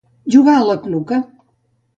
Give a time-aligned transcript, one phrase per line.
[0.35, 1.23] Jugar a la cluca.